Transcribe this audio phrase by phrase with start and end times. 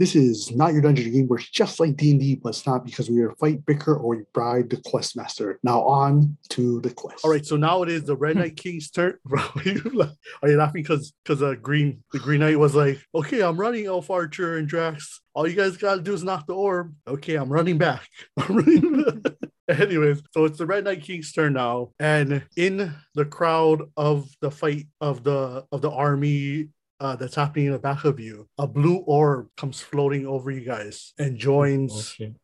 [0.00, 3.10] This is not your dungeon game where it's just like D&D, but it's not because
[3.10, 5.60] we are fight, bicker, or we bribe the quest master.
[5.62, 7.22] Now on to the quest.
[7.22, 9.18] All right, so now it is the Red Knight King's turn.
[9.30, 10.08] Are you,
[10.42, 13.84] are you laughing because because uh, Green the Green Knight was like, okay, I'm running
[13.84, 15.20] Elf Archer and Drax.
[15.34, 16.94] All you guys gotta do is knock the orb.
[17.06, 18.08] Okay, I'm running back.
[18.38, 19.34] I'm running back.
[19.68, 24.50] Anyways, so it's the Red Knight King's turn now, and in the crowd of the
[24.50, 26.70] fight of the of the army
[27.00, 30.60] uh, that's happening in the back of you, a blue orb comes floating over you
[30.64, 32.34] guys and joins Bullshit.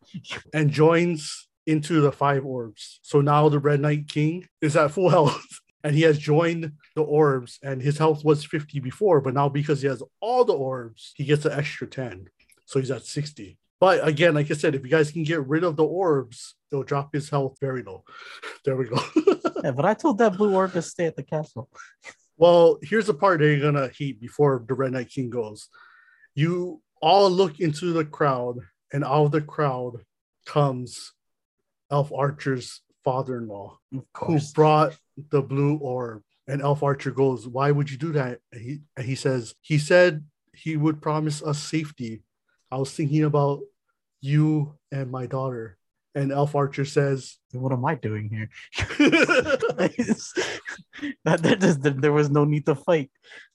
[0.54, 2.98] and joins into the five orbs.
[3.02, 5.44] So now the Red Knight King is at full health.
[5.84, 9.82] And he has joined the orbs, and his health was 50 before, but now because
[9.82, 12.26] he has all the orbs, he gets an extra 10.
[12.64, 13.56] So he's at 60.
[13.78, 16.82] But again, like I said, if you guys can get rid of the orbs, they'll
[16.82, 18.02] drop his health very low.
[18.64, 18.98] There we go.
[19.64, 21.68] Yeah, but I told that blue orb to stay at the castle.
[22.36, 25.68] Well, here's the part that you're gonna hate before the Red Knight King goes.
[26.34, 28.58] You all look into the crowd,
[28.92, 30.04] and out of the crowd
[30.44, 31.12] comes
[31.90, 34.98] Elf Archer's father-in-law, who brought
[35.30, 36.22] the blue orb.
[36.46, 39.78] And Elf Archer goes, "Why would you do that?" And he and he says, "He
[39.78, 42.22] said he would promise us safety.
[42.70, 43.60] I was thinking about
[44.20, 45.78] you and my daughter."
[46.16, 48.48] And Elf Archer says, What am I doing here?
[51.24, 53.10] that, that just, there was no need to fight.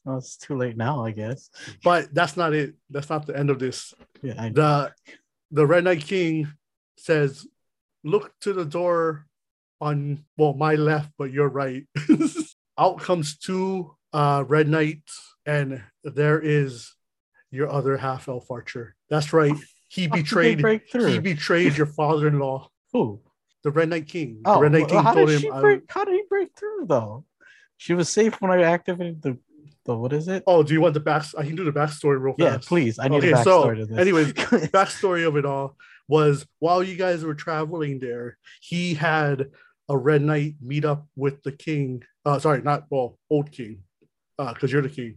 [0.05, 1.49] Well, it's too late now, I guess.
[1.83, 2.75] "But that's not it.
[2.89, 4.93] That's not the end of this." Yeah, the
[5.51, 6.47] the red knight king
[6.97, 7.45] says
[8.03, 9.25] look to the door
[9.79, 11.85] on well my left but you're right
[12.77, 16.93] out comes two uh red knights and there is
[17.49, 19.55] your other half elf archer that's right
[19.93, 20.81] he How did they betrayed
[21.13, 23.19] he betrayed your father-in-law Who?
[23.63, 25.61] the red knight king the Oh, red knight king how told did him she I-
[25.61, 25.81] break?
[25.89, 27.25] How did he break through though?
[27.77, 29.37] She was safe when I activated the
[29.85, 30.43] the what is it?
[30.47, 32.99] oh do you want the back i can do the backstory real yeah, fast please.
[32.99, 33.97] I need Okay, so, backstory to this.
[33.97, 34.33] anyways,
[34.79, 35.75] backstory of it all
[36.07, 39.49] was while you guys were traveling there, he had
[39.89, 42.03] a red knight meet up with the king.
[42.25, 43.79] Uh, sorry, not well, old king,
[44.37, 45.15] because you're the king.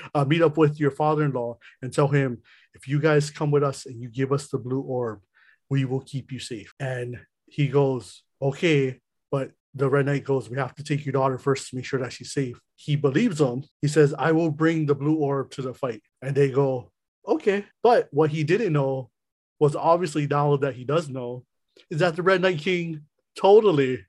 [0.14, 2.38] uh, meet up with your father-in-law and tell him
[2.74, 5.20] if you guys come with us and you give us the blue orb,
[5.68, 6.72] we will keep you safe.
[6.78, 9.00] And he goes, okay,
[9.30, 12.00] but the red knight goes, we have to take your daughter first to make sure
[12.00, 12.58] that she's safe.
[12.76, 13.64] He believes him.
[13.80, 16.02] He says, I will bring the blue orb to the fight.
[16.22, 16.90] And they go,
[17.26, 17.66] okay.
[17.82, 19.10] But what he didn't know
[19.58, 21.44] was obviously now that he does know
[21.90, 23.02] is that the Red Knight King
[23.38, 24.06] totally,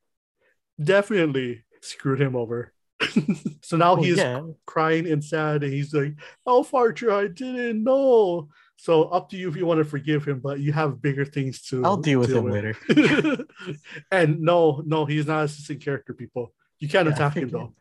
[0.81, 2.73] definitely screwed him over.
[3.61, 4.41] so now oh, Well, he's yeah.
[4.65, 6.13] crying and sad, and he's like,
[6.47, 10.39] "Elf Archer, I didn't know." So up to you if you want to forgive him,
[10.39, 11.83] but you have bigger things to.
[11.85, 12.75] I'll deal with deal him later.
[14.11, 16.13] and no, no, he's not a assistant character.
[16.13, 17.73] People, you can't Yeah, attack him though.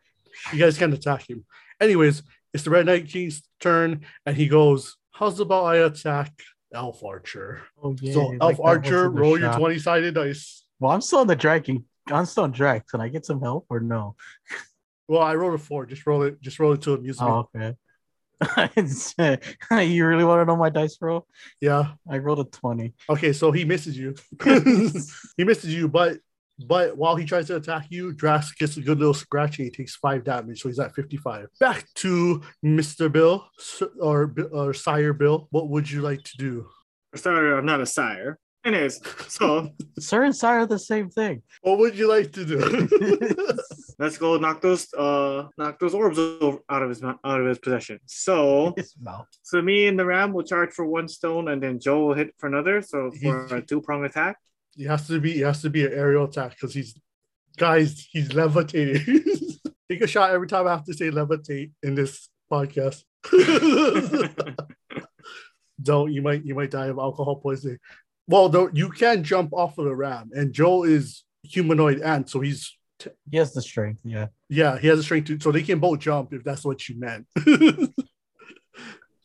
[0.53, 1.45] You guys can't attack him.
[1.79, 2.23] Anyways,
[2.53, 6.31] it's the Red Knight King's turn, and he goes, "How's about I attack
[6.73, 8.13] Elf Archer?" Oh yeah.
[8.13, 10.65] so Elf Archer, roll your twenty-sided dice.
[10.79, 11.85] Well, I'm still on the dragon.
[12.11, 12.89] I'm still on Drax.
[12.91, 14.15] Can I get some help or no?
[15.07, 15.85] Well, I rolled a four.
[15.85, 16.41] Just roll it.
[16.41, 17.27] Just roll it to amuse me.
[17.27, 17.75] Oh, okay.
[19.85, 21.27] you really want to know my dice roll?
[21.59, 21.91] Yeah.
[22.09, 22.93] I rolled a 20.
[23.09, 24.15] Okay, so he misses you.
[25.37, 26.17] he misses you, but
[26.67, 29.71] but while he tries to attack you, Drax gets a good little scratch and He
[29.71, 31.47] takes five damage, so he's at 55.
[31.59, 33.11] Back to Mr.
[33.11, 35.47] Bill s- or, or Sire Bill.
[35.49, 36.67] What would you like to do?
[37.11, 38.37] For starter, I'm not a sire.
[38.63, 41.41] Anyways, so Sir and Sire are the same thing.
[41.63, 42.59] What would you like to do?
[43.99, 47.47] let's go knock those uh knock those orbs over, out of his mou- out of
[47.47, 47.99] his possession.
[48.05, 49.25] So His mouth.
[49.41, 52.35] so me and the ram will charge for one stone, and then Joe will hit
[52.37, 52.81] for another.
[52.83, 54.37] So for He- a two prong attack.
[54.75, 55.31] he has to be.
[55.33, 56.93] he has to be an aerial attack because he's,
[57.57, 58.07] guys.
[58.11, 59.23] He's levitating.
[59.89, 63.03] Take a shot every time I have to say levitate in this podcast.
[65.81, 67.79] Don't you might you might die of alcohol poisoning.
[68.31, 72.39] Well, though you can jump off of the ram, and Joe is humanoid ant, so
[72.39, 72.75] he's
[73.29, 74.01] He has the strength.
[74.03, 74.27] Yeah.
[74.49, 76.99] yeah he has the strength to so they can both jump if that's what you
[76.99, 77.27] meant.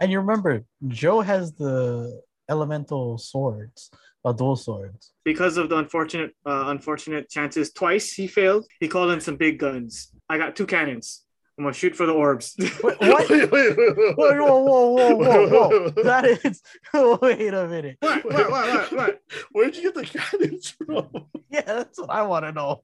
[0.01, 3.91] And you remember, Joe has the elemental swords,
[4.25, 5.13] uh, dual swords.
[5.25, 8.67] Because of the unfortunate uh, unfortunate chances, twice he failed.
[8.81, 10.13] He called in some big guns.
[10.29, 11.23] I got two cannons.
[11.59, 12.55] I'm gonna shoot for the orbs.
[12.59, 13.01] Wait, what?
[13.31, 16.03] Wait, wait, wait, wait, Whoa, whoa, whoa, whoa, whoa, whoa.
[16.03, 16.63] That is.
[17.23, 17.97] Wait a minute.
[18.01, 19.21] what, what, what, what, what?
[19.53, 21.09] Where'd you get the cannons from?
[21.49, 22.83] Yeah, that's what I want to know.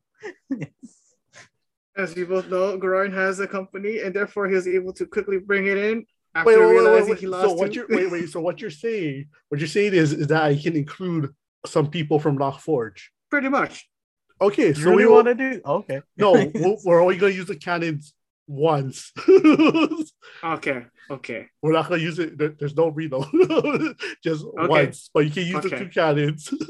[1.96, 5.38] As you both know, Groin has a company, and therefore he was able to quickly
[5.38, 7.48] bring it in after Wait, wait, wait, realizing wait, he lost.
[7.48, 8.30] So what you're wait, wait.
[8.30, 11.34] So what you're saying, what you're saying is, is that I can include
[11.66, 13.02] some people from Lockforge.
[13.30, 13.86] Pretty much.
[14.40, 15.60] Okay, so really we want to do?
[15.64, 16.00] Okay.
[16.16, 18.14] no, we're only going to use the cannons
[18.52, 19.12] once.
[20.44, 21.46] Okay, okay.
[21.62, 22.36] We're not gonna use it.
[22.36, 23.26] there- There's no reload.
[24.24, 24.66] Just Okay.
[24.66, 26.52] once, but you can use the two cannons.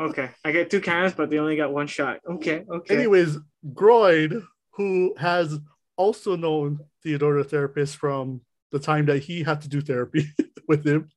[0.00, 2.20] Okay, I get two cannons, but they only got one shot.
[2.26, 2.94] Okay, okay.
[2.96, 3.36] Anyways,
[3.74, 5.58] Groin, who has
[5.98, 8.40] also known Theodore the therapist from
[8.72, 10.24] the time that he had to do therapy
[10.66, 11.10] with him,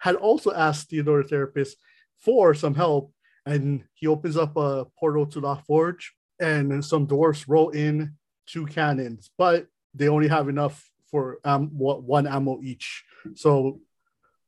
[0.00, 1.78] had also asked Theodore the therapist
[2.18, 3.12] for some help.
[3.46, 8.12] And he opens up a portal to La Forge, and some dwarfs roll in
[8.48, 13.04] two cannons, but they only have enough for um, one one ammo each.
[13.34, 13.80] So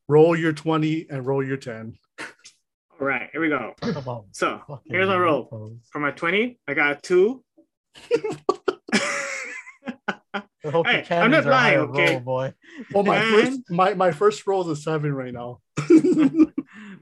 [0.07, 1.97] roll your 20 and roll your 10.
[2.19, 3.73] All right, here we go.
[4.31, 5.79] So here's my roll.
[5.91, 6.59] for my twenty.
[6.67, 7.43] I got a two.
[10.33, 12.11] I hope Hey, the I'm not lying, okay?
[12.13, 12.53] roll, boy.
[12.93, 15.59] Oh, my And- first my, my first roll is a seven right now.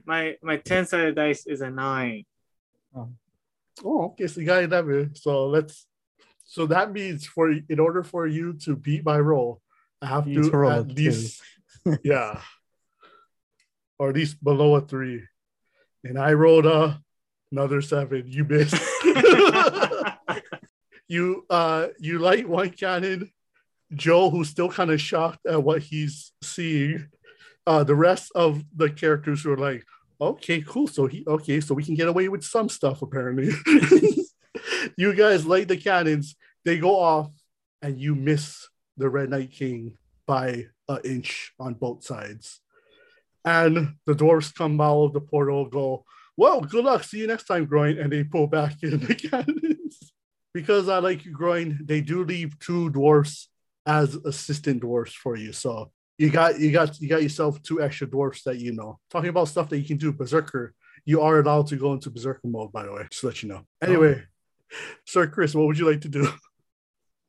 [0.06, 2.24] my my ten sided dice is a nine.
[2.96, 3.10] Oh,
[3.84, 4.26] okay.
[4.26, 5.14] So you got 11.
[5.16, 5.86] So let's.
[6.50, 9.62] So that means for in order for you to beat my roll,
[10.02, 11.40] I have You to at least,
[12.02, 12.40] yeah,
[14.00, 15.22] or at least below a three.
[16.02, 17.00] And I rolled a
[17.52, 18.24] another seven.
[18.26, 18.74] You missed.
[21.08, 23.30] you uh you light one cannon.
[23.94, 27.06] Joe, who's still kind of shocked at what he's seeing.
[27.64, 29.84] Uh, the rest of the characters were like,
[30.20, 30.88] okay, cool.
[30.88, 33.52] So he okay, so we can get away with some stuff apparently.
[35.00, 37.32] you guys light the cannons, they go off,
[37.80, 42.60] and you miss the Red Knight King by an inch on both sides.
[43.44, 46.04] And the dwarves come out of the portal, go,
[46.36, 47.04] Well, good luck.
[47.04, 47.98] See you next time, Groin.
[47.98, 50.12] And they pull back in the cannons.
[50.52, 53.48] because I like you, Groin, they do leave two dwarfs
[53.86, 55.52] as assistant dwarfs for you.
[55.52, 58.98] So you got you got you got yourself two extra dwarfs that you know.
[59.10, 60.74] Talking about stuff that you can do, Berserker.
[61.06, 63.48] You are allowed to go into Berserker mode, by the way, just to let you
[63.48, 63.62] know.
[63.80, 64.24] Anyway, oh.
[65.06, 66.28] Sir Chris, what would you like to do?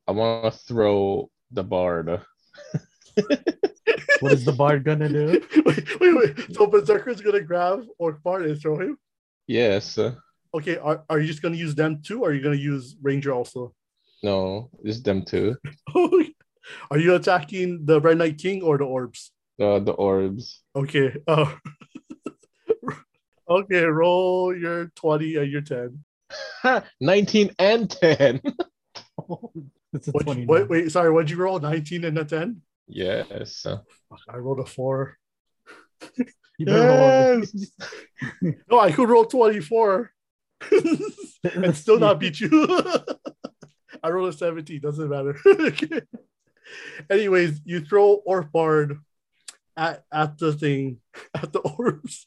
[0.06, 2.20] I want to throw the bard.
[4.22, 5.42] What is the bard gonna do?
[5.66, 6.54] wait, wait, wait.
[6.54, 8.96] So Berserker's gonna grab Orc Bard and throw him?
[9.48, 9.98] Yes.
[9.98, 10.14] uh,
[10.54, 13.32] Okay, are, are you just gonna use them too, or are you gonna use Ranger
[13.32, 13.74] also?
[14.22, 15.56] No, it's them two.
[16.90, 19.32] are you attacking the Red Knight King or the orbs?
[19.58, 20.62] The the orbs.
[20.76, 21.16] Okay.
[21.26, 21.52] Uh,
[23.50, 26.04] okay, roll your 20 and your 10.
[27.00, 28.40] 19 and 10.
[29.94, 30.46] It's a What'd you- 29.
[30.46, 31.60] wait, wait, sorry, what'd you roll?
[31.60, 32.62] 19 and a 10?
[32.86, 33.66] yes.
[33.66, 35.18] I rolled a four.
[36.58, 37.70] You better roll Yes!
[38.70, 40.10] No, I could roll 24
[41.54, 42.66] and still not beat you.
[44.02, 45.36] I rolled a 17, doesn't matter.
[47.10, 48.98] Anyways, you throw Orc Bard
[49.76, 51.00] at, at the thing,
[51.34, 52.26] at the orbs.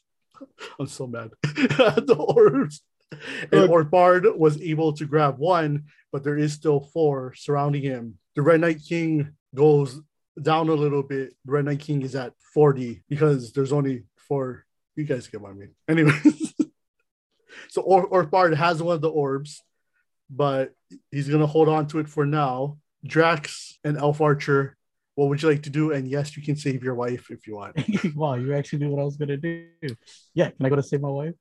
[0.78, 1.30] I'm so mad.
[1.44, 2.82] at the orbs.
[3.52, 3.90] And Good.
[3.90, 8.18] Bard was able to grab one, but there is still four surrounding him.
[8.34, 10.00] The Red Knight King goes
[10.40, 11.34] down a little bit.
[11.44, 14.64] The Red Knight King is at 40 because there's only four.
[14.96, 15.74] You guys get what I mean.
[15.88, 16.54] Anyways.
[17.68, 19.62] so Or- Orc Bard has one of the orbs,
[20.28, 20.72] but
[21.10, 22.78] he's gonna hold on to it for now.
[23.06, 24.76] Drax and Elf Archer,
[25.14, 25.92] what would you like to do?
[25.92, 27.76] And yes, you can save your wife if you want.
[28.16, 29.66] wow, you actually knew what I was gonna do.
[30.34, 31.34] Yeah, can I go to save my wife?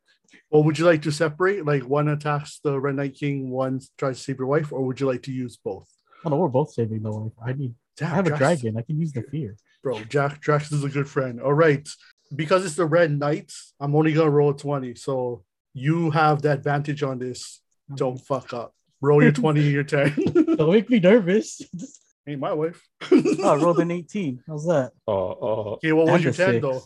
[0.50, 1.66] Or would you like to separate?
[1.66, 5.00] Like one attacks the Red Knight King, one tries to save your wife, or would
[5.00, 5.88] you like to use both?
[6.24, 7.34] Oh no, we're both saving the wife.
[7.46, 7.74] I need.
[7.98, 8.78] Damn, I have a dragon.
[8.78, 9.56] I can use the fear.
[9.84, 10.00] bro.
[10.04, 11.40] Jack Drax is a good friend.
[11.42, 11.88] All right,
[12.36, 14.96] because it's the Red Knights, I'm only gonna roll a twenty.
[14.96, 17.62] So you have the advantage on this.
[17.94, 18.74] Don't fuck up.
[19.02, 20.14] Roll your twenty and your ten.
[20.58, 21.62] Don't make me nervous.
[22.28, 22.82] Ain't my wife.
[23.12, 24.42] oh, I rolled an 18.
[24.48, 24.94] How's that?
[25.08, 25.74] Oh, oh.
[25.76, 26.62] Okay, what was your a 10 six.
[26.64, 26.82] though?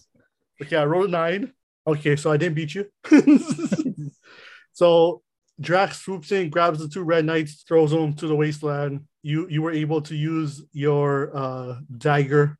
[0.62, 1.54] Okay, I rolled a nine.
[1.90, 2.86] Okay, so I didn't beat you.
[4.74, 5.24] so
[5.60, 9.06] Drax swoops in, grabs the two red knights, throws them to the wasteland.
[9.24, 12.60] You you were able to use your uh, dagger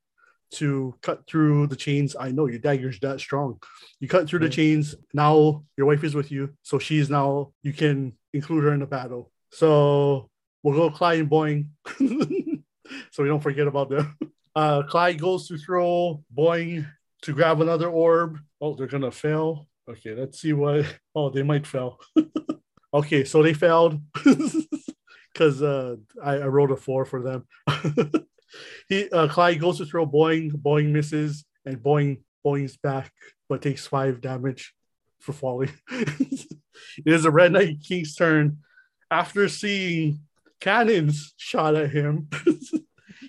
[0.54, 2.16] to cut through the chains.
[2.20, 3.62] I know your dagger's that strong.
[4.00, 4.96] You cut through the chains.
[5.14, 8.88] Now your wife is with you, so she's now you can include her in the
[8.88, 9.32] battle.
[9.52, 10.30] So
[10.64, 11.68] we'll go Clyde and Boeing,
[13.12, 14.18] so we don't forget about them.
[14.56, 16.86] Uh, Clyde goes to throw Boeing
[17.22, 18.40] to grab another orb.
[18.62, 19.68] Oh, they're gonna fail.
[19.90, 20.86] Okay, let's see what.
[21.16, 22.00] Oh, they might fail.
[22.94, 24.00] okay, so they failed
[25.34, 27.48] because uh, I, I rolled a four for them.
[28.90, 30.52] he uh, Clyde goes to throw Boeing.
[30.52, 33.12] Boeing misses, and Boeing Boeing's back,
[33.48, 34.74] but takes five damage
[35.20, 35.72] for falling.
[35.90, 36.58] it
[37.06, 38.60] is a Red Knight King's turn.
[39.12, 40.20] After seeing
[40.60, 42.30] cannons shot at him,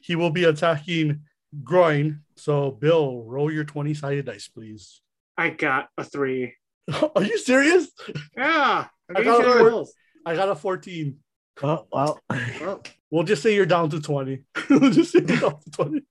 [0.03, 1.23] he will be attacking
[1.65, 2.21] groin.
[2.37, 5.01] So, Bill, roll your 20 sided dice, please.
[5.40, 6.52] I got a three.
[7.16, 7.90] Are you serious?
[8.37, 8.88] Yeah.
[9.09, 9.87] I got got a four.
[10.26, 11.16] I got a 14.
[11.62, 14.42] Oh, well, Well, We'll just say you're down to 20.
[14.70, 16.02] we'll just say you're down to 20.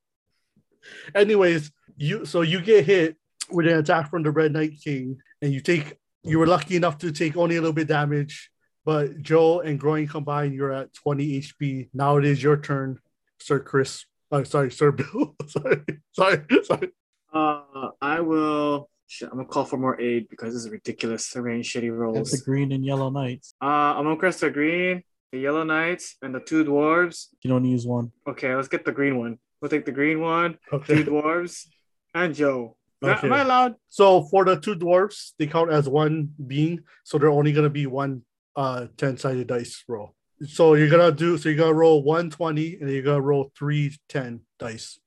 [1.14, 3.18] Anyways, you so you get hit
[3.52, 6.98] with an attack from the Red Knight King, and you take you were lucky enough
[7.00, 8.50] to take only a little bit damage,
[8.84, 11.90] but Joe and Groin combined, you're at 20 HP.
[11.94, 12.98] Now it is your turn,
[13.40, 14.06] Sir Chris.
[14.32, 15.36] Uh, sorry, Sir Bill.
[15.48, 15.84] sorry,
[16.14, 16.90] sorry, sorry.
[17.32, 18.90] Uh, I will.
[19.12, 21.36] Shit, I'm gonna call for more aid because this is ridiculous.
[21.36, 22.32] Arrange shitty That's rolls.
[22.32, 23.56] the green and yellow knights.
[23.60, 23.66] Uh,
[23.98, 25.02] I'm gonna press the green,
[25.32, 27.30] the yellow knights, and the two dwarves.
[27.42, 28.12] You don't use one.
[28.28, 29.40] Okay, let's get the green one.
[29.62, 31.04] We'll take the green one, two Okay.
[31.04, 31.66] dwarves,
[32.14, 32.78] and Joe.
[33.02, 33.76] Is that- Am I allowed?
[33.88, 37.88] So for the two dwarves, they count as one being, so they're only gonna be
[37.88, 38.24] one
[38.56, 40.14] uh 10-sided dice roll.
[40.46, 44.42] So you're gonna do so you're gonna roll 120 and you're gonna roll three 10
[44.60, 45.00] dice.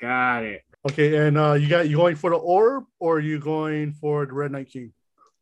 [0.00, 0.62] Got it.
[0.88, 4.24] Okay, and uh you got you going for the orb or are you going for
[4.26, 4.92] the Red Knight King?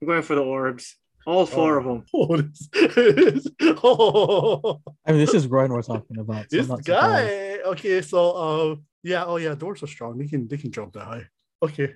[0.01, 0.97] I'm going for the orbs.
[1.27, 2.05] All four of them.
[2.15, 3.49] Oh, this,
[3.83, 6.51] oh, I mean, this is Groin we're talking about.
[6.51, 7.29] So this I'm not surprised.
[7.29, 7.59] guy.
[7.71, 10.19] Okay, so uh yeah, oh yeah, Doors are strong.
[10.19, 11.27] They can they can jump that high.
[11.63, 11.95] Okay.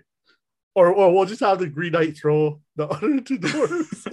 [0.74, 4.06] Or or we'll just have the green knight throw the other two doors.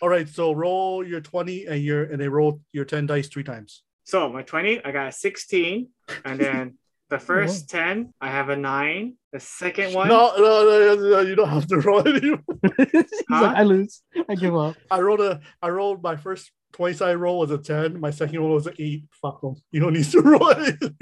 [0.00, 3.42] All right, so roll your 20 and your and they roll your 10 dice three
[3.42, 3.82] times.
[4.04, 5.88] so my 20, I got a 16.
[6.24, 6.78] And then
[7.10, 9.14] the first 10, I have a 9.
[9.32, 12.40] The second one, No, no, no, no, no, you don't have to roll anymore.
[13.30, 13.42] Huh?
[13.42, 14.02] like, I lose.
[14.28, 14.76] I give up.
[14.90, 18.00] I rolled a I rolled my first 20 side roll was a 10.
[18.00, 19.04] My second one was an 8.
[19.20, 19.56] Fuck them.
[19.70, 20.96] You don't need to roll anything.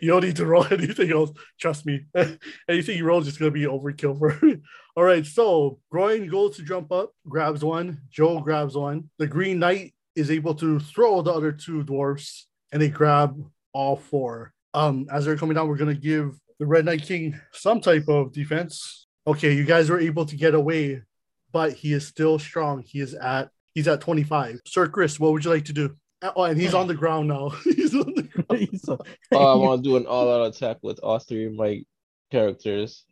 [0.00, 1.30] You don't need to roll anything else.
[1.60, 2.06] Trust me.
[2.68, 4.56] anything you roll is just gonna be overkill for me.
[4.96, 8.00] All right, so Groin goes to jump up, grabs one.
[8.10, 9.10] Joe grabs one.
[9.18, 13.36] The Green Knight is able to throw the other two dwarfs, and they grab
[13.76, 14.52] all four.
[14.72, 18.32] Um, as they're coming down, we're gonna give the Red Knight King some type of
[18.32, 19.06] defense.
[19.26, 21.02] Okay, you guys were able to get away,
[21.52, 22.82] but he is still strong.
[22.86, 24.60] He is at he's at 25.
[24.66, 25.96] Sir Chris, what would you like to do?
[26.34, 27.50] Oh, and he's on the ground now.
[27.64, 28.68] he's on the ground.
[28.70, 28.98] He's a-
[29.32, 31.82] Oh, I want to do an all-out attack with all three of my
[32.30, 33.04] characters.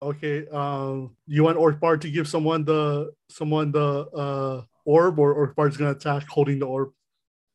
[0.00, 0.46] Okay.
[0.48, 5.54] Um, you want Orc Bard to give someone the someone the uh orb, or Orc
[5.56, 6.90] Bard's gonna attack holding the orb.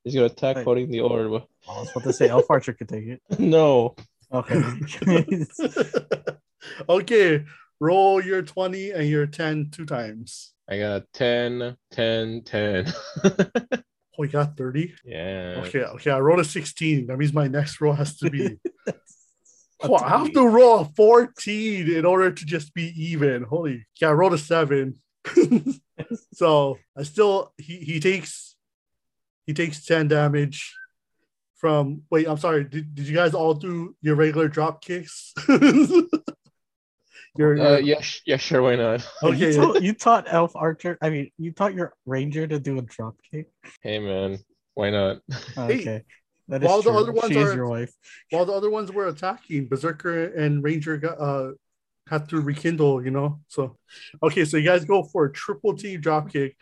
[0.04, 1.44] He's gonna attack holding the orb.
[1.70, 3.22] I was about to say Elf Archer could take it.
[3.40, 3.96] No.
[4.32, 4.62] Okay.
[6.90, 7.46] okay.
[7.80, 10.54] Roll your 20 and your 10 two times.
[10.70, 12.94] I got a 10, 10, 10.
[14.20, 14.96] Oh, you got 30?
[15.06, 15.62] yeah.
[15.64, 16.10] Okay, okay.
[16.10, 17.06] I rolled a 16.
[17.06, 18.58] That means my next roll has to be.
[19.84, 23.44] Oh, I have to roll a 14 in order to just be even.
[23.44, 24.96] Holy yeah, I rolled a seven.
[26.34, 28.56] so I still he he takes
[29.46, 30.74] he takes 10 damage
[31.58, 32.64] from wait, I'm sorry.
[32.64, 35.34] Did, did you guys all do your regular drop kicks?
[37.38, 39.08] your, Uh, your- yeah, sh- yeah, sure, why not?
[39.24, 39.52] okay.
[39.52, 40.98] You, taught, you taught Elf Archer.
[41.02, 43.48] I mean, you taught your Ranger to do a drop kick.
[43.82, 44.40] Hey, man,
[44.74, 45.18] why not?
[45.58, 46.04] Okay.
[46.50, 47.00] That is while the true.
[47.00, 47.94] other ones she is are- your wife.
[48.30, 51.52] While the other ones were attacking, Berserker and Ranger got uh
[52.08, 53.42] had to rekindle, you know.
[53.50, 53.76] So
[54.24, 56.56] okay, so you guys go for a triple T drop kick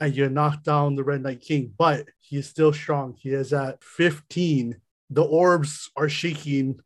[0.00, 3.14] and you knock down the Red Knight King, but he is still strong.
[3.18, 4.76] He is at 15.
[5.10, 6.80] The orbs are shaking,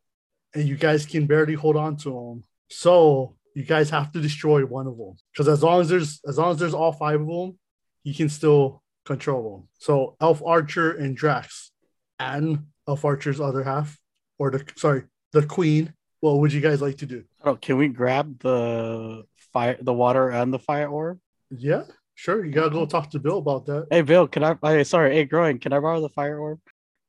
[0.55, 2.45] and you guys can barely hold on to him.
[2.69, 5.15] So you guys have to destroy one of them.
[5.33, 7.59] Because as long as there's as long as there's all five of them,
[8.03, 9.69] you can still control them.
[9.79, 11.71] So Elf Archer and Drax
[12.19, 13.97] and Elf Archer's other half,
[14.39, 15.95] or the sorry, the Queen.
[16.21, 17.25] What would you guys like to do?
[17.45, 21.21] Oh, can we grab the fire, the water, and the fire orb?
[21.51, 21.83] Yeah,
[22.15, 22.45] sure.
[22.45, 23.87] You gotta go talk to Bill about that.
[23.91, 24.57] Hey, Bill, can I?
[24.63, 25.59] I sorry, hey, growing.
[25.59, 26.61] Can I borrow the fire orb?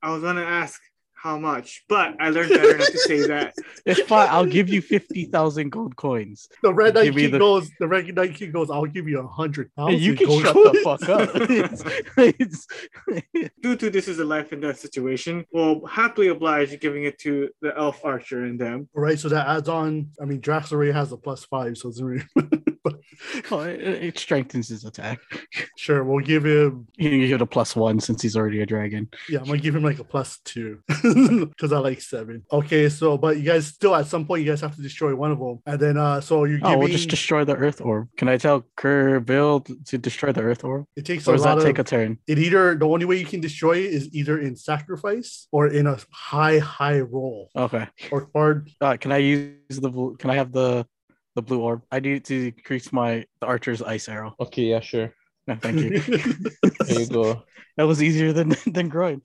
[0.01, 0.79] I was gonna ask
[1.13, 3.55] how much, but I learned better not to say that.
[3.85, 4.27] It's fine.
[4.29, 6.47] I'll give you fifty thousand gold coins.
[6.63, 7.69] The Red Knight King the- goes.
[7.79, 8.69] The Red Knight King goes.
[8.71, 10.01] I'll give you a hundred Hey, thousand.
[10.01, 11.35] you can gold shut coins." the fuck up.
[11.49, 11.83] It's-
[12.17, 12.67] it's-
[13.61, 17.49] Due to this is a life and death situation, we'll happily oblige giving it to
[17.61, 18.87] the elf archer and them.
[18.93, 20.09] right, so that adds on.
[20.21, 22.23] I mean, Drax already has a plus five, so it's really,
[23.51, 25.19] oh, it, it strengthens his attack.
[25.77, 26.03] sure.
[26.03, 26.87] We'll give him.
[26.97, 29.09] You can give it a plus one since he's already a dragon.
[29.29, 32.43] Yeah, I'm gonna give him like a plus two because I like seven.
[32.51, 35.31] Okay, so but you guys still at some point you guys have to destroy one
[35.31, 38.07] of them, and then uh, so you're Oh, we'll just destroy the Earth Orb.
[38.17, 41.43] Can I tell Kerr Bill to destroy the Earth Orb, it takes or a does
[41.43, 41.63] that of.
[41.63, 42.17] take a turn?
[42.27, 45.87] it either the only way you can destroy it is either in sacrifice or in
[45.87, 47.87] a high high roll Okay.
[48.11, 48.69] or bard.
[48.81, 50.15] Uh, can I use the?
[50.19, 50.85] Can I have the
[51.35, 51.83] the blue orb?
[51.91, 54.35] I need to increase my the archer's ice arrow.
[54.39, 55.13] Okay, yeah, sure.
[55.47, 55.99] No, thank you.
[56.87, 57.43] Here you go.
[57.77, 59.21] that was easier than than groin.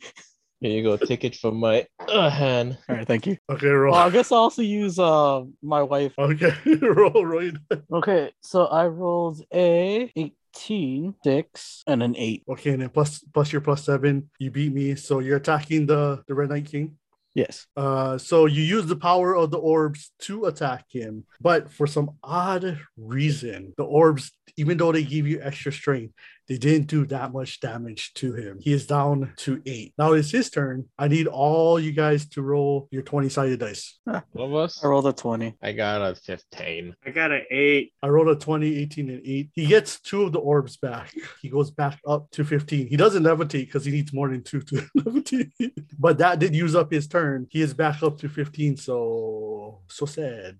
[0.60, 0.96] Here you go.
[0.98, 2.76] Take it from my uh, hand.
[2.88, 3.38] All right, thank you.
[3.48, 3.92] okay, roll.
[3.92, 6.12] Well, I guess I'll also use uh my wife.
[6.18, 6.52] Okay,
[6.82, 7.52] roll, roll.
[7.92, 12.44] Okay, so I rolled a eight, 19, 6, and an 8.
[12.50, 14.94] Okay, and then plus plus your plus seven, you beat me.
[14.94, 16.96] So you're attacking the the Red Knight King.
[17.34, 17.66] Yes.
[17.76, 22.10] Uh, so you use the power of the orbs to attack him, but for some
[22.22, 26.12] odd reason, the orbs, even though they give you extra strength,
[26.50, 28.58] they didn't do that much damage to him.
[28.60, 29.94] He is down to eight.
[29.96, 30.86] Now it's his turn.
[30.98, 34.00] I need all you guys to roll your 20 sided dice.
[34.32, 34.84] What of us?
[34.84, 35.54] I rolled a 20.
[35.62, 36.96] I got a 15.
[37.06, 37.92] I got an eight.
[38.02, 39.50] I rolled a 20, 18, and 8.
[39.54, 41.14] He gets two of the orbs back.
[41.40, 42.88] He goes back up to 15.
[42.88, 45.52] He doesn't levitate because he needs more than two to levitate.
[46.00, 47.46] but that did use up his turn.
[47.48, 48.76] He is back up to 15.
[48.76, 50.58] So, so sad.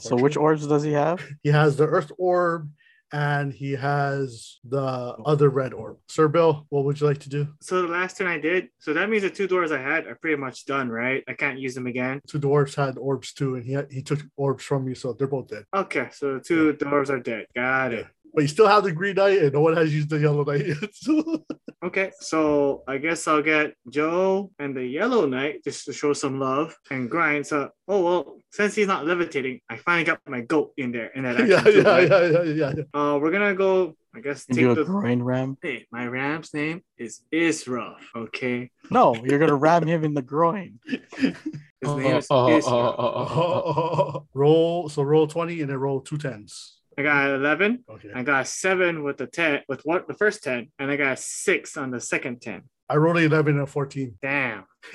[0.00, 1.24] So which orbs does he have?
[1.44, 2.68] He has the Earth Orb
[3.12, 4.80] and he has the
[5.24, 5.98] other red orb.
[6.08, 7.48] Sir Bill, what would you like to do?
[7.60, 10.14] So the last turn I did, so that means the two doors I had are
[10.16, 11.24] pretty much done, right?
[11.28, 12.20] I can't use them again.
[12.26, 15.26] Two dwarves had orbs too, and he had, he took orbs from you, so they're
[15.26, 15.64] both dead.
[15.74, 17.46] Okay, so the two doors are dead.
[17.54, 18.06] Got it.
[18.38, 20.64] But you still have the green knight, and no one has used the yellow knight
[20.64, 20.76] yet.
[20.94, 21.44] So
[21.82, 26.38] Okay, so I guess I'll get Joe and the Yellow Knight just to show some
[26.38, 27.48] love and grind.
[27.48, 31.24] So, oh well, since he's not levitating, I finally got my goat in there in
[31.24, 31.48] that action.
[31.50, 32.08] yeah, too, yeah, right?
[32.08, 32.82] yeah, yeah, yeah, yeah.
[32.94, 33.96] Uh, we're gonna go.
[34.14, 34.84] I guess You take do a the.
[34.84, 35.56] groin ram?
[35.60, 37.96] Hey, my ram's name is Israf.
[38.14, 40.78] Okay, No, you're gonna ram him in the groin.
[40.86, 41.34] his
[41.82, 42.62] name is Israf.
[42.68, 44.26] oh.
[44.32, 46.77] roll so roll 20 and then roll two tens.
[46.98, 47.84] I got eleven.
[47.88, 48.10] Okay.
[48.12, 51.76] I got seven with the ten with what the first ten, and I got six
[51.76, 52.64] on the second ten.
[52.90, 54.18] I rolled 11 and 14.
[54.22, 54.64] Damn.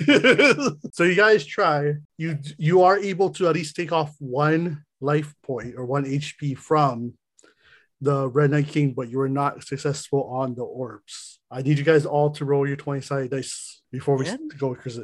[0.92, 1.94] so you guys try.
[2.18, 6.58] You you are able to at least take off one life point or one HP
[6.58, 7.14] from
[8.04, 11.40] the Red Knight King, but you were not successful on the orbs.
[11.50, 14.48] I need you guys all to roll your 20 sided dice before we Again?
[14.58, 14.98] go because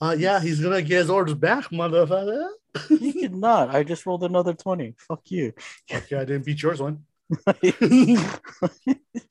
[0.00, 2.48] uh yeah, he's gonna get his orbs back, motherfucker.
[2.88, 3.74] he did not.
[3.74, 4.94] I just rolled another 20.
[5.08, 5.52] Fuck you.
[5.92, 7.04] okay, I didn't beat yours one.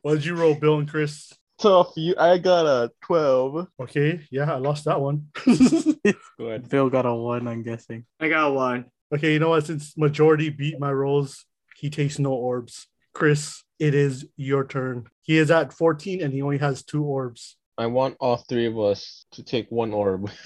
[0.02, 1.32] What did you roll, Bill and Chris?
[1.60, 1.94] Tough.
[1.96, 2.16] You.
[2.18, 3.68] I got a 12.
[3.84, 5.28] Okay, yeah, I lost that one.
[5.46, 6.68] Go ahead.
[6.70, 8.06] Bill got a 1, I'm guessing.
[8.20, 8.86] I got one.
[9.14, 9.66] okay, you know what?
[9.68, 11.46] Since majority beat my rolls,
[11.78, 12.88] he takes no orbs.
[13.14, 15.08] Chris, it is your turn.
[15.22, 17.58] He is at 14 and he only has two orbs.
[17.78, 20.30] I want all three of us to take one orb.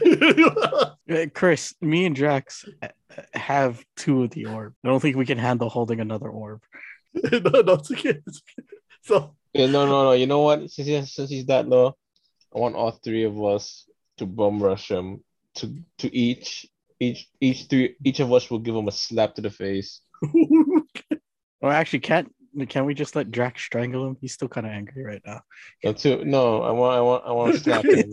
[1.08, 2.88] Uh, Chris, me and Drax uh,
[3.32, 4.74] have two of the orb.
[4.84, 6.62] I don't think we can handle holding another orb.
[7.14, 8.18] no, no, it's okay.
[8.26, 8.68] It's okay.
[9.02, 10.12] So Yeah, no, no, no.
[10.12, 10.68] You know what?
[10.68, 11.96] Since he's, since he's that low,
[12.54, 15.22] I want all three of us to bum rush him.
[15.56, 16.66] To to each
[16.98, 20.00] each each three each of us will give him a slap to the face.
[21.60, 22.32] Or actually, can't
[22.68, 24.16] can we just let Drax strangle him?
[24.20, 25.42] He's still kind of angry right now.
[25.84, 28.12] No, to, no, I want I want I want to slap him.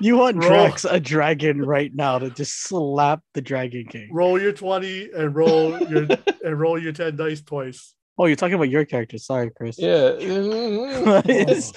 [0.00, 0.48] You want Roll.
[0.48, 4.08] Drax, a dragon, right now to just slap the Dragon King.
[4.12, 6.08] roll your 20 and roll your
[6.44, 7.94] and roll your 10 dice twice.
[8.18, 9.18] Oh, you're talking about your character.
[9.18, 9.78] Sorry, Chris.
[9.78, 10.12] Yeah.
[10.18, 11.72] It's-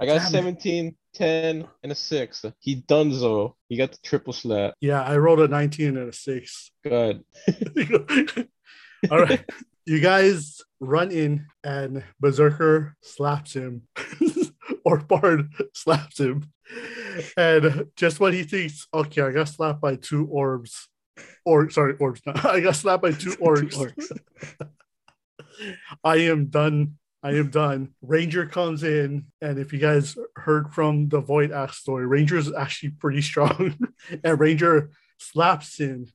[0.00, 2.44] I got Damn 17, 10, and a 6.
[2.60, 3.52] He donezo.
[3.68, 4.72] He got the triple slap.
[4.80, 6.70] Yeah, I rolled a 19 and a 6.
[6.84, 7.22] Good.
[9.10, 9.44] All right.
[9.90, 13.82] You guys run in and Berserker slaps him.
[14.84, 16.44] or Bard slaps him.
[17.36, 20.86] And just when he thinks, okay, I got slapped by two orbs.
[21.44, 22.22] Or sorry, orbs.
[22.24, 23.74] not- I got slapped by two Two orcs.
[23.74, 24.68] orcs.
[26.04, 26.94] I am done.
[27.24, 27.88] I am done.
[28.00, 32.52] Ranger comes in, and if you guys heard from the Void Axe story, Ranger is
[32.52, 33.76] actually pretty strong.
[34.22, 36.06] and Ranger slaps him,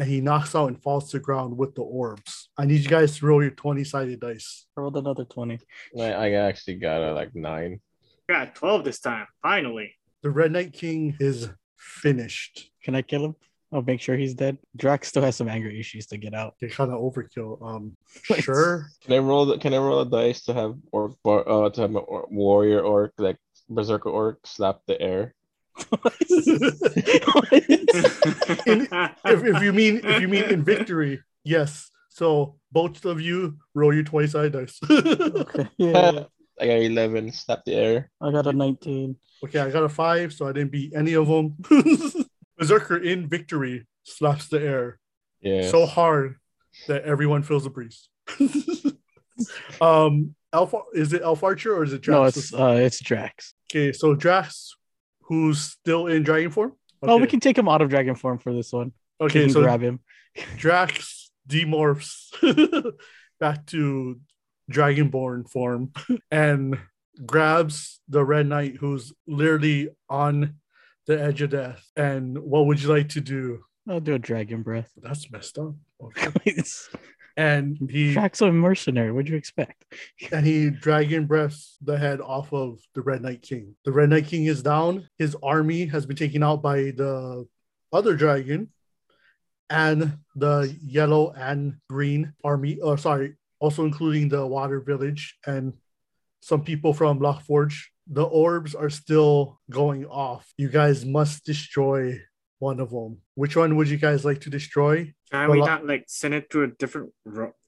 [0.00, 2.48] and he knocks out and falls to the ground with the orbs.
[2.56, 4.66] I need you guys to roll your 20 sided dice.
[4.74, 5.60] I rolled another 20.
[5.98, 7.78] I, I actually got a like 9.
[8.26, 9.26] Got twelve this time.
[9.42, 9.92] Finally.
[10.22, 12.70] The Red Knight King is finished.
[12.82, 13.34] Can I kill him?
[13.72, 14.56] I'll make sure he's dead.
[14.76, 16.54] Drax still has some anger issues to get out.
[16.60, 17.60] They kind of overkill.
[17.60, 17.96] Um,
[18.38, 18.86] sure.
[19.04, 21.80] Can I roll the Can I roll a dice to have orc bar, uh to
[21.80, 23.36] have my or, warrior orc like
[23.68, 25.34] berserker orc slap the air?
[28.66, 28.88] In-
[29.24, 31.90] if, if you mean if you mean in victory, yes.
[32.08, 34.78] So both of you roll your 20 sided dice.
[34.90, 35.68] okay.
[35.78, 36.24] Yeah,
[36.60, 37.32] I got eleven.
[37.32, 38.10] Slap the air.
[38.20, 39.16] I got a 19.
[39.44, 41.56] Okay, I got a five, so I didn't beat any of them.
[42.58, 44.98] Berserker in victory slaps the air
[45.40, 45.70] Yeah.
[45.70, 46.36] so hard
[46.88, 48.08] that everyone feels the breeze.
[49.80, 52.18] um, Elf is it Elf Archer or is it Drax?
[52.20, 53.54] No, it's uh, it's Drax.
[53.72, 53.92] okay.
[53.92, 54.76] So Drax,
[55.30, 56.72] who's still in dragon form.
[57.02, 58.92] Oh, we can take him out of dragon form for this one.
[59.20, 60.00] Okay, so grab him.
[60.56, 62.32] Drax demorphs
[63.40, 64.20] back to
[64.70, 65.92] dragonborn form
[66.30, 66.78] and
[67.24, 70.56] grabs the Red Knight, who's literally on
[71.06, 71.88] the edge of death.
[71.96, 73.64] And what would you like to do?
[73.88, 74.90] I'll do a dragon breath.
[75.00, 75.74] That's messed up.
[76.02, 76.62] Okay.
[77.40, 79.10] And he Jack's a mercenary.
[79.10, 79.86] What'd you expect?
[80.32, 83.76] and he dragon breaths the head off of the Red Knight King.
[83.86, 85.08] The Red Knight King is down.
[85.16, 87.48] His army has been taken out by the
[87.94, 88.68] other dragon,
[89.70, 92.78] and the yellow and green army.
[92.82, 95.72] Oh, sorry, also including the Water Village and
[96.40, 97.84] some people from Lockforge.
[98.06, 100.52] The orbs are still going off.
[100.58, 102.20] You guys must destroy
[102.60, 103.18] one of them.
[103.34, 105.12] Which one would you guys like to destroy?
[105.32, 107.10] Can we uh, not like send it to a different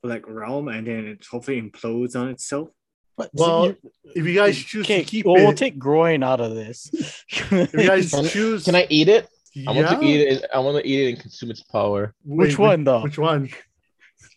[0.04, 2.68] like realm and then it hopefully implodes on itself?
[3.16, 3.76] But Well, you-
[4.14, 6.88] If you guys choose okay, to keep well, it, we'll take groin out of this.
[7.28, 9.28] if you guys Can- choose, Can I eat it?
[9.66, 10.44] I want to eat it.
[10.54, 12.14] I want to eat it and consume its power.
[12.24, 13.02] Which Wait, one, though?
[13.02, 13.50] Which one?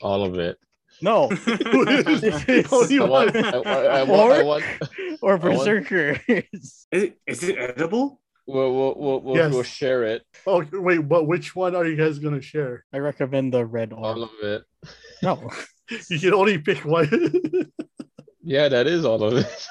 [0.02, 0.58] All of it.
[1.02, 1.40] no, Only
[3.00, 3.10] I one.
[3.10, 3.50] want, I,
[4.00, 4.64] I, want, I want,
[5.22, 6.20] or want- berserkers.
[6.28, 8.20] Is it is it edible?
[8.48, 9.54] We'll, we'll, we'll, we'll, Yes.
[9.54, 10.24] we'll share it.
[10.48, 12.86] Oh wait, but which one are you guys gonna share?
[12.94, 14.04] I recommend the red one.
[14.04, 14.64] All of it.
[15.24, 15.50] No,
[16.10, 17.10] You can only pick one.
[18.44, 19.68] Yeah, that is all of it.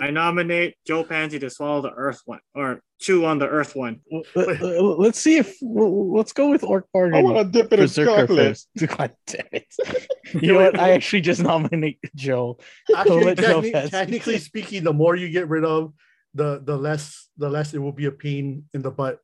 [0.00, 4.00] I nominate Joe Pansy to swallow the earth one or chew on the earth one.
[4.34, 7.18] Let- let- let's see if let's go with orc bargain.
[7.18, 8.58] I want to dip it in Berserker chocolate.
[8.58, 8.68] first.
[8.98, 9.66] God damn it!
[10.34, 10.78] You know what?
[10.80, 12.58] I actually just nominate Joe.
[12.94, 13.90] Actually, let Joe techni- pass.
[13.90, 15.92] technically speaking, the more you get rid of,
[16.34, 19.20] the the less the less it will be a pain in the butt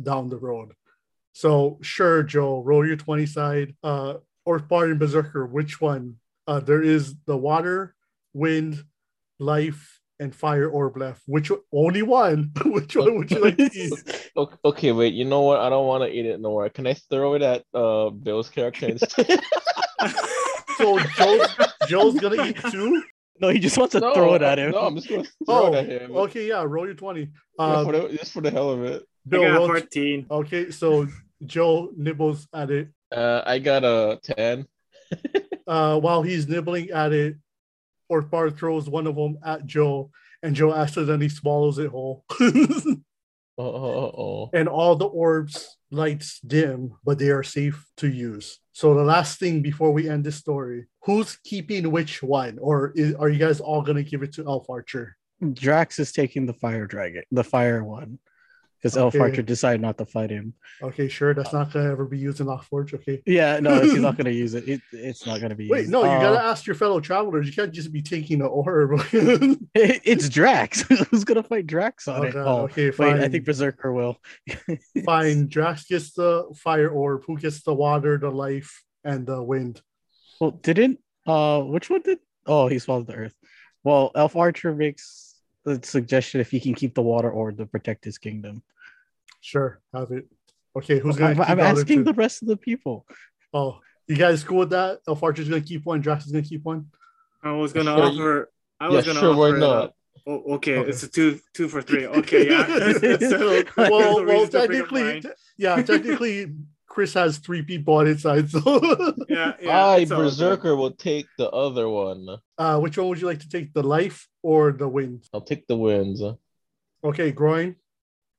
[0.00, 0.72] down the road.
[1.32, 3.74] So sure, Joe, roll your twenty side.
[3.82, 6.16] Uh, or Spartan Berserker, which one?
[6.46, 7.94] Uh, there is the water,
[8.32, 8.82] wind,
[9.38, 11.22] life, and fire orb left.
[11.26, 12.52] Which only one?
[12.64, 13.92] which one would you like to eat?
[14.38, 15.14] Okay, okay, wait.
[15.14, 15.58] You know what?
[15.60, 16.68] I don't want to eat it no more.
[16.70, 19.40] Can I throw it at uh Bill's character instead?
[20.78, 21.44] So Joe,
[21.88, 23.02] Joe's gonna eat two.
[23.40, 24.72] No, he just wants to no, throw it at him.
[24.72, 26.16] No, I'm just gonna throw Oh, it at him.
[26.16, 26.62] okay, yeah.
[26.66, 27.30] Roll your twenty.
[27.58, 29.04] Yeah, Uh, for the, just for the hell of it.
[29.26, 30.26] Bill, I got roll 14.
[30.30, 31.06] Okay, so
[31.44, 32.88] Joe nibbles at it.
[33.12, 34.66] Uh, I got a ten.
[35.66, 37.36] Uh, while he's nibbling at it,
[38.08, 40.10] Orc Bard throws one of them at Joe,
[40.42, 42.24] and Joe accidentally swallows it whole.
[42.40, 42.96] Oh,
[43.58, 48.60] oh, oh, and all the orbs lights dim, but they are safe to use.
[48.78, 53.12] So the last thing before we end this story, who's keeping which one, or is,
[53.16, 55.16] are you guys all gonna give it to Elf Archer?
[55.52, 58.20] Drax is taking the fire dragon, the fire one,
[58.80, 59.22] because Elf Okay.
[59.22, 60.54] Archer decided not to fight him.
[60.82, 62.94] Okay, sure, that's not gonna ever be used in Lockforge.
[62.94, 63.20] Okay.
[63.26, 64.68] Yeah, no, he's not gonna use it.
[64.68, 65.68] it it's not gonna be.
[65.68, 65.90] Wait, used.
[65.92, 67.46] no, you Uh, gotta ask your fellow travelers.
[67.46, 69.00] You can't just be taking the orb.
[69.12, 70.82] it- it's Drax.
[71.10, 72.36] Who's gonna fight Drax on it?
[72.36, 73.20] Oh, okay, wait, fine.
[73.20, 74.18] I think Berserker will.
[75.04, 75.48] Fine.
[75.48, 77.24] Drax gets the fire orb.
[77.26, 79.80] Who gets the water, the life, and the wind?
[80.40, 82.18] Well, didn't uh, which one did?
[82.46, 83.34] Oh, he swallowed the earth.
[83.84, 85.27] Well, Elf Archer makes
[85.68, 88.62] the suggestion if he can keep the water orb to protect his kingdom.
[89.40, 90.26] Sure, have it.
[90.76, 91.30] Okay, who's gonna?
[91.30, 92.04] I'm, keep I'm asking two?
[92.04, 93.06] the rest of the people.
[93.52, 95.00] Oh, you guys cool with that?
[95.06, 96.00] Elf Archer's gonna keep one.
[96.00, 96.86] Drax is gonna keep one.
[97.42, 98.50] I was gonna Sure, offer.
[98.80, 99.38] I Yeah, was gonna sure, offer.
[99.52, 99.94] why not?
[100.26, 100.90] Oh, okay, Okay.
[100.90, 102.06] it's a two two for three.
[102.06, 102.66] Okay, yeah.
[103.20, 106.52] So, Well, well, reason to bring up technically, t- yeah, technically,
[106.88, 108.50] Chris has three people on his side.
[108.50, 108.60] So,
[109.28, 109.86] yeah, yeah.
[109.86, 110.24] I it's all good.
[110.30, 112.26] Berserker will take the other one.
[112.56, 113.72] uh, which one would you like to take?
[113.72, 115.24] The life or the wind?
[115.32, 116.22] I'll take the wins.
[117.04, 117.76] Okay, groin.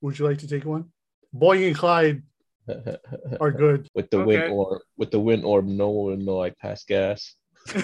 [0.01, 0.85] Would you like to take one?
[1.31, 2.23] Boy and Clyde
[3.39, 3.87] are good.
[3.93, 4.25] with the Okay.
[4.25, 7.35] wind orb, with the wind orb, no one will know I pass gas.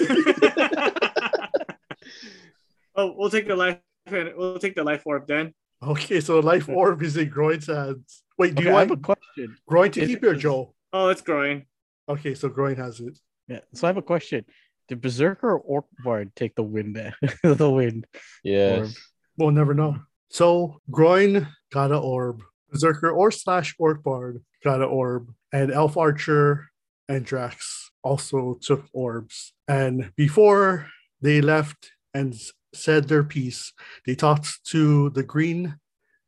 [2.95, 3.79] oh, we'll take the life.
[4.09, 5.53] We'll take the life orb then.
[5.83, 8.23] Okay, so life orb is in groin's hands.
[8.37, 9.57] Wait, do Okay, you I have a question.
[9.67, 10.73] groin to Is- keep your is- Joe?
[10.93, 11.65] Oh, it's growing.
[12.07, 13.17] Okay, so groin has it.
[13.47, 14.45] Yeah, so I have a question.
[14.87, 16.95] Did Berserker or Orc Bard take the wind?
[17.43, 18.05] the wind.
[18.43, 18.95] Yes.
[19.37, 19.97] We'll never know.
[20.29, 22.41] So groin got an orb.
[22.69, 25.33] Berserker or slash orc bard got an orb.
[25.51, 26.67] And Elf Archer
[27.09, 29.53] and Drax also took orbs.
[29.67, 30.87] And before
[31.21, 32.35] they left and
[32.73, 33.73] said their piece,
[34.05, 35.77] they talked to the Green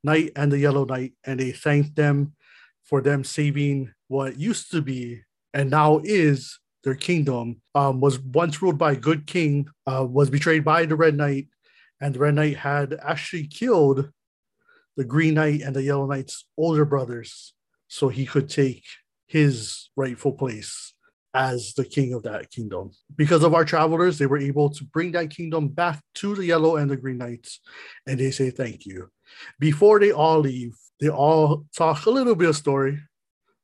[0.04, 2.34] Knight and the Yellow Knight, and they thanked them
[2.84, 5.22] for them saving what used to be
[5.54, 7.62] and now is their kingdom.
[7.74, 11.48] Um, was once ruled by a good king, uh, was betrayed by the Red Knight,
[12.00, 14.10] and the Red Knight had actually killed
[14.96, 17.54] the Green Knight and the Yellow Knight's older brothers
[17.88, 18.84] so he could take
[19.26, 20.94] his rightful place
[21.34, 22.92] as the king of that kingdom.
[23.16, 26.78] Because of our travelers, they were able to bring that kingdom back to the Yellow
[26.78, 27.60] and the Green Knights,
[28.08, 29.10] and they say thank you.
[29.60, 33.00] Before they all leave, they all talk a little bit of story.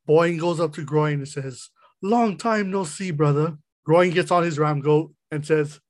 [0.08, 1.70] Boing goes up to Groin and says,
[2.02, 3.56] Long time no see, brother.
[3.84, 5.80] Groin gets on his ram goat and says,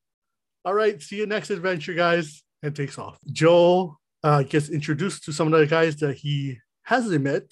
[0.65, 3.19] all right, see you next adventure, guys, and takes off.
[3.31, 7.45] Joel uh, gets introduced to some of the guys that he hasn't met,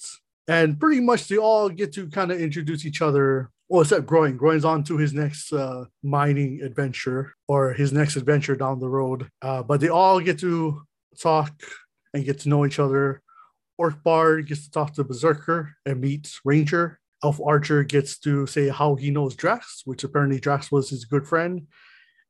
[0.49, 4.37] and pretty much they all get to kind of introduce each other well, except Groin.
[4.37, 9.31] Groin's on to his next uh, mining adventure or his next adventure down the road.
[9.41, 10.83] Uh, but they all get to
[11.19, 11.51] talk
[12.13, 13.23] and get to know each other.
[13.79, 17.01] Orc Bard gets to talk to Berserker and meets Ranger.
[17.25, 21.27] Elf Archer gets to say how he knows Drax, which apparently Drax was his good
[21.27, 21.67] friend,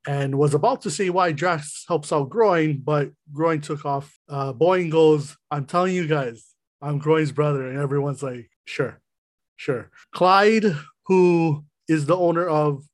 [0.06, 4.16] and was about to say why Drax helps out Groin, but Groin took off.
[4.28, 7.66] Uh, Boing goes, I'm telling you guys, I'm Groin's brother.
[7.66, 9.00] And everyone's like, sure,
[9.56, 9.90] sure.
[10.14, 12.84] Clyde, who is the owner of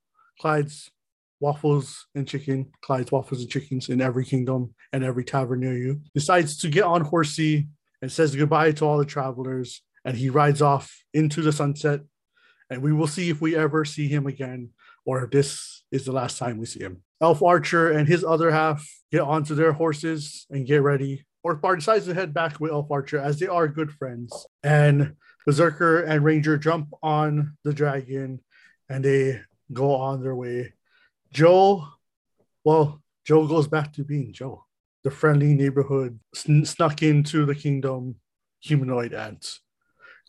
[0.41, 0.91] Clyde's
[1.41, 6.01] Waffles and Chicken, Clyde's Waffles and Chickens in every kingdom and every tavern near you,
[6.15, 7.69] decides to get on Horsey
[8.03, 9.83] and says goodbye to all the travelers.
[10.05, 12.01] And he rides off into the sunset.
[12.71, 14.71] And we will see if we ever see him again
[15.05, 17.03] or if this is the last time we see him.
[17.21, 21.25] Elf Archer and his other half get onto their horses and get ready.
[21.43, 24.47] Orc Bard decides to head back with Elf Archer as they are good friends.
[24.63, 25.15] And
[25.47, 28.41] Berserker and Ranger jump on the dragon
[28.89, 29.41] and they
[29.73, 30.75] go on their way.
[31.33, 31.87] Joe,
[32.65, 34.65] well, Joe goes back to being Joe,
[35.05, 38.17] the friendly neighborhood sn- snuck into the kingdom
[38.61, 39.59] humanoid ant.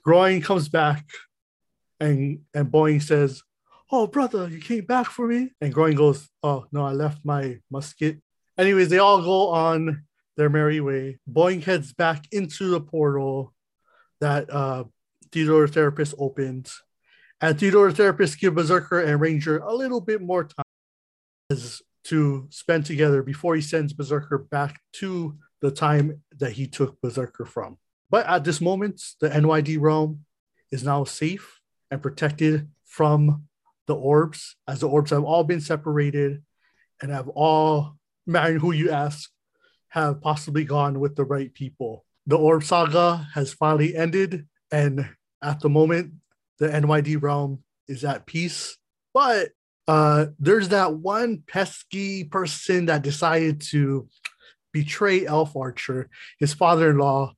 [0.03, 1.05] Groin comes back
[1.99, 3.41] and and Boing says,
[3.91, 5.51] Oh brother, you came back for me?
[5.61, 8.21] And Groin goes, Oh no, I left my musket.
[8.57, 10.03] Anyways, they all go on
[10.39, 11.19] their merry way.
[11.29, 13.53] Boing heads back into the portal
[14.21, 14.85] that uh
[15.31, 16.71] Theodore Therapist opened.
[17.41, 21.59] And Theodore Therapist give Berserker and Ranger a little bit more time
[22.05, 27.45] to spend together before he sends Berserker back to the time that he took Berserker
[27.45, 27.77] from.
[28.09, 30.25] But at this moment, the NYD realm
[30.71, 31.59] is now safe
[31.91, 33.43] and protected from
[33.87, 36.43] the orbs, as the orbs have all been separated
[37.01, 39.29] and have all, matter who you ask,
[39.89, 42.05] have possibly gone with the right people.
[42.27, 45.09] The orb saga has finally ended, and
[45.43, 46.13] at the moment,
[46.59, 48.77] the NYD realm is at peace.
[49.13, 49.49] But
[49.87, 54.07] uh, there's that one pesky person that decided to
[54.71, 57.33] betray Elf Archer, his father in law.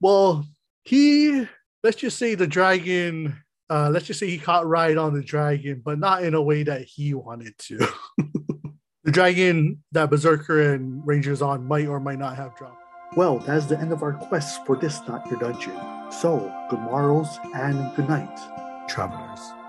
[0.00, 0.46] Well,
[0.82, 1.46] he,
[1.84, 3.36] let's just say the dragon,
[3.68, 6.62] uh, let's just say he caught ride on the dragon, but not in a way
[6.62, 7.86] that he wanted to.
[9.04, 12.76] the dragon that Berserker and Rangers on might or might not have dropped.
[13.16, 15.76] Well, that's the end of our quest for this Not Your Dungeon.
[16.12, 18.38] So, good morrows and good night,
[18.88, 19.59] travelers.